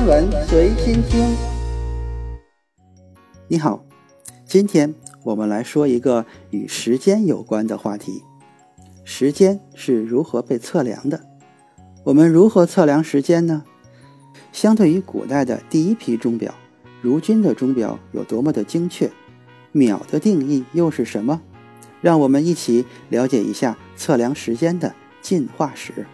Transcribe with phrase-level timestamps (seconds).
[0.00, 1.36] 天文随心听。
[3.48, 3.84] 你好，
[4.46, 8.22] 今天我们来说一个与时间有关的话题：
[9.04, 11.20] 时间是如何被测量的？
[12.04, 13.64] 我们如何测量时间呢？
[14.52, 16.54] 相对于古代的第一批钟表，
[17.02, 19.10] 如今的钟表有多么的精确？
[19.72, 21.42] 秒的定义又是什么？
[22.00, 26.06] 让我们一起了解一下测量时间的进化史。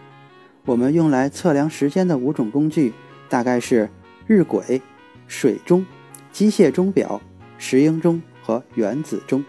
[0.65, 2.93] 我们用来测量时间的五种工具，
[3.29, 3.89] 大概是
[4.25, 4.81] 日晷、
[5.27, 5.85] 水钟、
[6.31, 7.21] 机械钟表、
[7.57, 9.43] 石英钟和原子钟。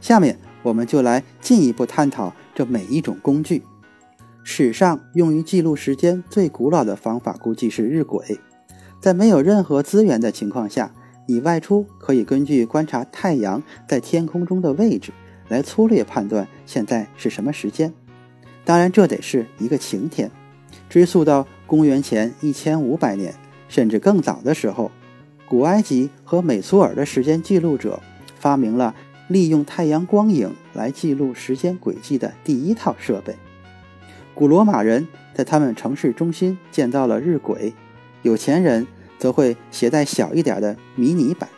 [0.00, 3.62] 下面我们就来进一步探讨这每一种工具。
[4.44, 8.38] 史上用于记录时间最古老的方法估计是日晷。
[9.00, 10.92] 在没有任何资源的情况下，
[11.26, 15.12] 你外出可以根据观察太阳在天空中的位置
[15.48, 17.92] 来粗略判断现在是什么时间。
[18.64, 20.30] 当然，这得是一个晴天。
[20.88, 23.34] 追溯到公元前一千五百年，
[23.66, 24.90] 甚至更早的时候，
[25.48, 27.98] 古埃及和美苏尔的时间记录者
[28.38, 28.94] 发明了
[29.26, 33.34] 利用太阳光影来记录时间轨迹的第一套设备。
[34.34, 37.72] 古罗马人在他们城市中心建造了日晷，
[38.20, 38.86] 有钱人
[39.18, 41.48] 则会携带小一点的迷你版。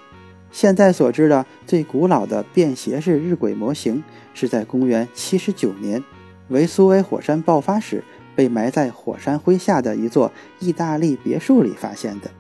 [0.53, 6.05] 现在所知的最古老的便携式日晷模型是在公元七十九年，
[6.51, 8.05] 维苏威火山爆发时。
[8.35, 12.31] 被埋在火山灰下的一座意大利别墅里发现的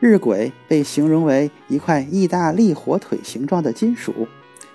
[0.00, 4.26] 日晷被形容为一块意大利火腿形状的金属，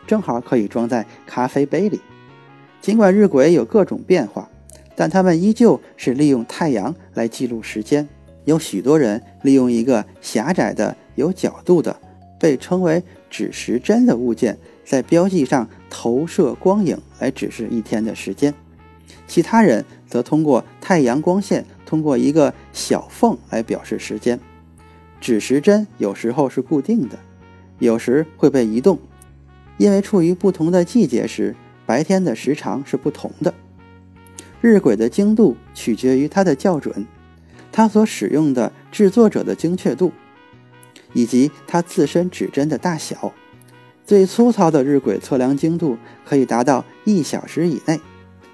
[0.05, 1.99] 正好可以装在咖啡杯里。
[2.79, 4.47] 尽管日晷有各种变化，
[4.95, 8.07] 但它们依旧是利用太阳来记录时间。
[8.43, 11.99] 有许多人利用一个狭窄的、有角度的、
[12.39, 18.53] 被称为指时针的物件，在标记上投射光影来指示一天的时间。
[19.25, 24.39] 其他人则通过太阳光线通过一个小缝来表示时间。
[25.19, 27.17] 指时针有时候是固定的，
[27.79, 28.99] 有时会被移动，
[29.77, 31.55] 因为处于不同的季节时，
[31.85, 33.53] 白天的时长是不同的。
[34.61, 37.05] 日晷的精度取决于它的校准，
[37.71, 40.11] 它所使用的制作者的精确度，
[41.13, 43.33] 以及它自身指针的大小。
[44.05, 47.99] 最粗糙的日晷测量精度可以达到一小时以内。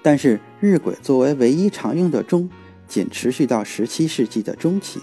[0.02, 2.50] 但是日晷作为唯一常用的钟，
[2.88, 5.00] 仅持续到十七世纪的中期，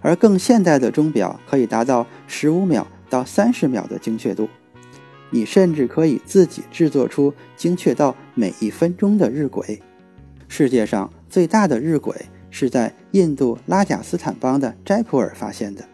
[0.00, 4.48] 而更现代的钟表可以达到十五秒到三十秒的精确度。
[5.30, 9.78] 你甚至可以自己制作出精确到每一分钟的日晷。
[10.48, 12.14] 世界上最大的日晷
[12.50, 15.84] 是在印度拉贾斯坦邦的斋普尔发现的，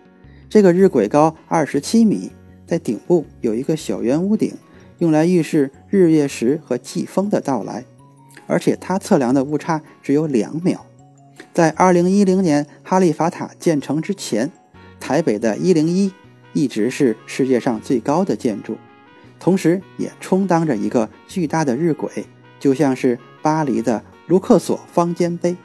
[0.48, 2.32] 这个日晷高二十七米，
[2.66, 4.54] 在顶部有一个小圆屋顶，
[4.98, 7.84] 用来预示日月食和季风的到来。
[8.46, 10.86] 而且它测量的误差只有两秒。
[11.52, 14.50] 在2010年哈利法塔建成之前，
[15.00, 16.12] 台北的一零一
[16.52, 18.76] 一直是世界上最高的建筑，
[19.38, 22.24] 同时也充当着一个巨大的日晷，
[22.58, 25.56] 就像是巴黎的卢克索方尖碑。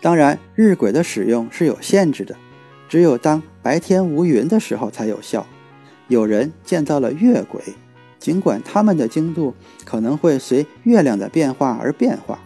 [0.00, 2.36] 当然，日晷的使用是有限制的，
[2.88, 5.46] 只有当白天无云的时候才有效。
[6.06, 7.60] 有人建造了月晷。
[8.18, 12.38] 尽管它们的精度可能会随月亮的变化而变化，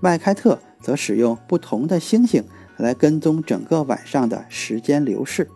[0.00, 2.44] 麦开特则使用不同的星星
[2.76, 5.48] 来跟踪整个晚上的时间流逝。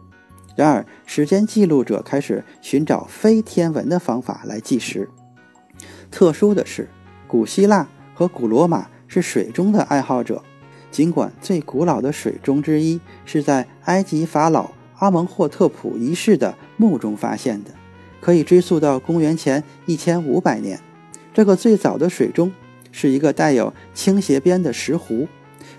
[0.54, 5.08] 然而，时间记录者开始寻找非天文的方法来计时。
[6.10, 6.88] 特殊的是，
[7.26, 10.42] 古希腊和古罗马是水钟的爱好者。
[10.90, 17.70] 尽管最古老的水钟之一是在埃及法老阿蒙霍特普一世的墓中发现的。
[18.26, 20.80] 可以追溯到公元前一千五百年。
[21.32, 22.50] 这个最早的水钟
[22.90, 25.28] 是一个带有倾斜边的石壶，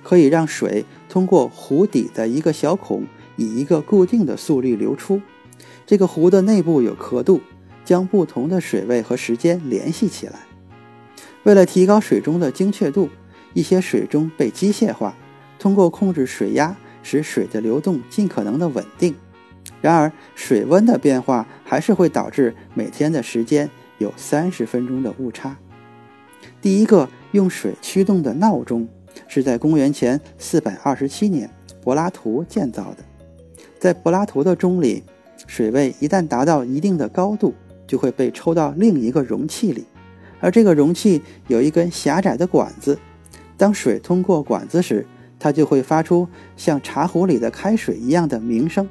[0.01, 3.05] 可以让水通过壶底的一个小孔，
[3.35, 5.21] 以一个固定的速率流出。
[5.85, 7.41] 这个壶的内部有刻度，
[7.83, 10.39] 将不同的水位和时间联系起来。
[11.43, 13.09] 为了提高水钟的精确度，
[13.53, 15.13] 一些水钟被机械化，
[15.59, 19.13] 通过控制水压，使水的流动尽可能的稳定。
[19.81, 23.69] 然而，水温的变化还是会导致每天的时间
[23.99, 25.55] 有三十分钟的误差。
[26.61, 28.87] 第一个用水驱动的闹钟
[29.27, 31.49] 是在公元前四百二十七年
[31.83, 33.03] 柏拉图建造的。
[33.79, 35.03] 在柏拉图的钟里，
[35.45, 37.53] 水位一旦达到一定的高度，
[37.85, 39.85] 就会被抽到另一个容器里，
[40.39, 42.97] 而这个容器有一根狭窄的管子。
[43.55, 45.05] 当水通过管子时，
[45.39, 48.87] 它就会发出像茶壶里的开水一样的鸣声。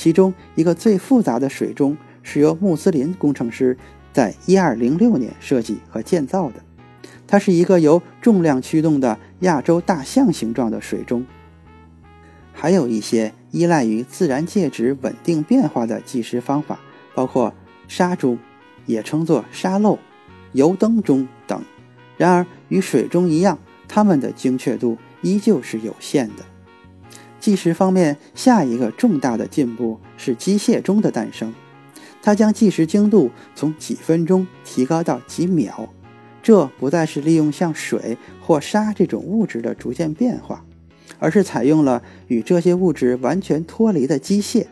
[0.00, 3.76] 其中一个最复杂的水钟是由穆斯林工程师
[4.14, 6.54] 在一二零六年设计和建造的，
[7.26, 11.26] 它是一个由重量驱动的亚洲大象形状的水钟。
[12.54, 16.80] 还有一些依赖于自然介质稳定变化的计时方法，
[17.14, 17.52] 包括
[17.86, 18.38] 沙钟，
[18.86, 19.98] 也称作沙漏、
[20.52, 21.62] 油灯钟等。
[22.16, 26.44] 然而，与水钟一样，它们的精确度依旧是有限的。
[27.40, 31.52] 计时方面，下一个重大的进步是机械钟的诞生，
[32.22, 35.88] 它将计时精度从几分钟提高到几秒。
[36.42, 40.64] 这不再是利用像水或沙这种物质的逐渐变化，
[41.18, 44.66] 而是采用了与这些物质完全脱离的机械，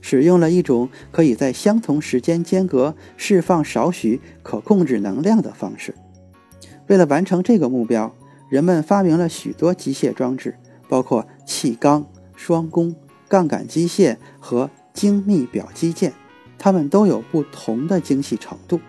[0.00, 5.94] 使用了一种可以在相同时间间隔释放少许可控制能量的方式。
[6.88, 8.14] 为了完成这个目标，
[8.50, 10.56] 人们发明了许多机械装置，
[10.88, 12.94] 包括气缸、双弓、
[13.28, 16.12] 杠杆机械和精密表机件，
[16.58, 18.80] 它们都有不同的精细程度。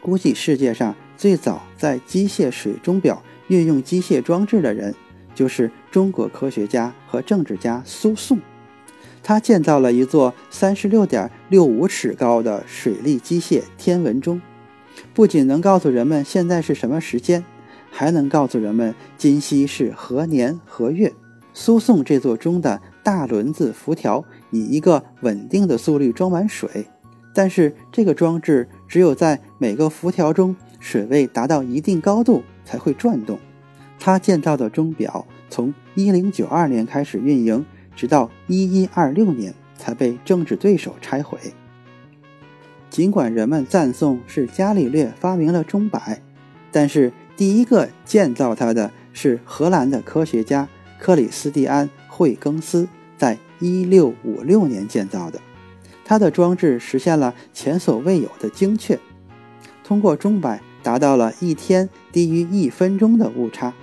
[0.00, 0.94] 估计世界上。
[1.18, 4.94] 最早在机械水钟表运用机械装置的人，
[5.34, 8.38] 就是中国科学家和政治家苏颂。
[9.22, 14.42] 他建造了一座三十六点六五尺高的水力机械天文钟，
[15.14, 17.42] 不仅能告诉人们现在是什么时间，
[17.90, 21.14] 还能告诉人们今夕是何年何月。
[21.58, 26.86] 苏颂这座钟的大轮子辐条以一个稳定的速率装满水，
[27.32, 30.54] 但是这个装置只有在每个辐条中。
[30.78, 33.38] 水位达到一定高度才会转动。
[33.98, 37.64] 他建造的钟表从1092年开始运营，
[37.96, 41.38] 直到1126年才被政治对手拆毁。
[42.90, 46.20] 尽管人们赞颂是伽利略发明了钟摆，
[46.70, 50.68] 但是第一个建造它的是荷兰的科学家
[50.98, 55.40] 克里斯蒂安·惠更斯，在1656年建造的。
[56.04, 58.98] 它的装置实现了前所未有的精确，
[59.82, 60.60] 通过钟摆。
[60.82, 63.74] 达到了一天低于一分钟的误差，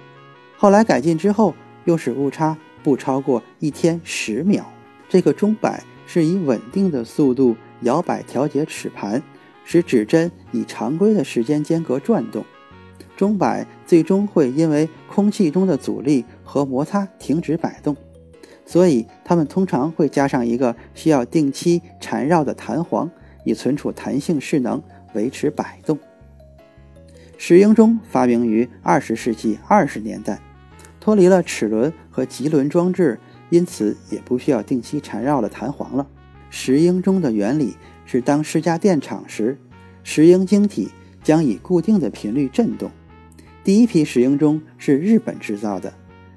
[0.56, 4.72] 后来改进之后，又使误差不超过一天十秒。
[5.10, 9.22] 这个钟摆是以稳定的速度摇摆调节齿盘，
[9.66, 12.46] 使指针以常规的时间间隔转动。
[13.16, 17.96] 钟摆最终会因为空气中的阻力和摩擦停止摆动，
[18.66, 23.10] 所以它们通常会加上一个需要定期缠绕的弹簧，
[23.46, 24.82] 以存储弹性势能，
[25.14, 25.98] 维持摆动。
[27.38, 30.40] 石英钟发明于二十世纪二十年代，
[31.00, 33.20] 脱离了齿轮和棘轮装置，
[33.50, 36.08] 因此也不需要定期缠绕了弹簧了。
[36.50, 37.76] 石英钟的原理
[38.06, 39.58] 是，当施加电场时，
[40.04, 40.90] 石英晶体
[41.24, 42.90] 将以固定的频率振动。
[43.64, 45.94] 第一批石英钟是日本制造的，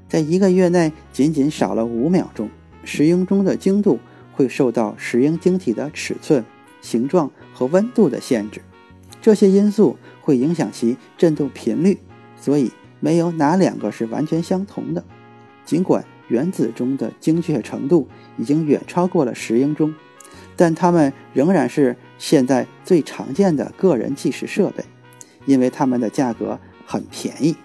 [0.08, 2.48] 在一个月内仅仅少了五秒钟。
[2.84, 3.98] 石英钟的精度
[4.32, 6.44] 会受到石英晶体的尺寸、
[6.80, 8.62] 形状和温度的限制，
[9.20, 9.96] 这些因素。
[10.26, 11.98] 会影响其振动频率，
[12.36, 15.04] 所以没有哪两个是完全相同的。
[15.64, 19.94] 尽管原子钟的精确程度已经远超过了石英钟，
[20.56, 24.84] 但它们仍然是现在最常见的个人计时设备，
[25.44, 27.56] 因为它们的价格很便宜。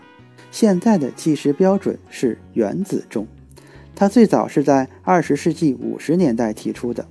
[0.52, 3.26] 现在的计时标准是原子钟，
[3.96, 7.08] 它最早是在二十世纪五十年代提出的。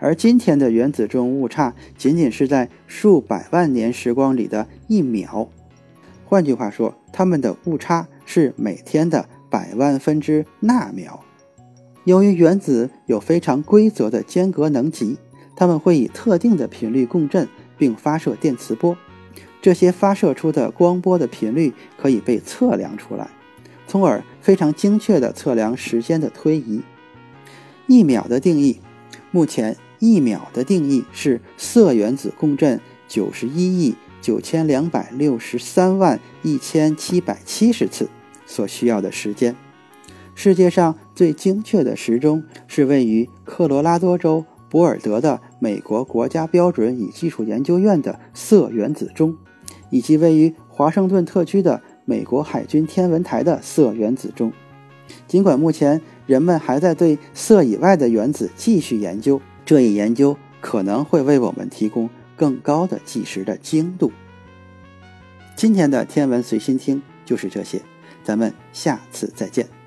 [0.00, 5.48] 而今天的原子钟误差仅仅是在数百万年时光里的一秒，
[6.24, 11.22] 换句话说，它们的误差是每天的百万分之纳秒。
[12.04, 15.18] 由于原子有非常规则的间隔能级，
[15.54, 18.96] 它们会以特定的频率共振并发射电磁波，
[19.60, 23.30] 这些发射出的光波的频率可以被测量出来，
[23.86, 26.82] 从而非常精确地测量时间的推移。
[27.86, 28.80] 一秒的定义，
[29.30, 29.76] 目前。
[30.02, 38.08] 一秒的定义是铯原子共振九十一亿九千两百六十三万一千七百七十次
[38.46, 39.54] 所需要的时间。
[40.34, 49.36] 世界上最精确的时钟是位于科罗拉多州博尔德的美国国家标准与技术研究院的铯原子钟，
[49.90, 54.52] 以及位于华盛顿特区的美国海军天文台的铯原子钟。
[55.26, 59.40] 尽管目前人们还在对铯以外的原子继续研究。
[59.66, 64.10] 这一研究可能会为我们提供更高的计时的精度。
[65.54, 67.80] 今天的天文随心听就是这些，
[68.24, 69.79] 咱们下次再见。